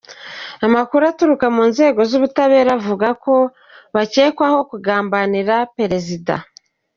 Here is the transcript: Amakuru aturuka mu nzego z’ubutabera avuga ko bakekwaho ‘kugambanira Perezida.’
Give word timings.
Amakuru 0.65 1.03
aturuka 1.11 1.45
mu 1.55 1.63
nzego 1.71 1.99
z’ubutabera 2.09 2.69
avuga 2.77 3.07
ko 3.23 3.35
bakekwaho 3.95 4.57
‘kugambanira 4.69 5.55
Perezida.’ 5.77 6.35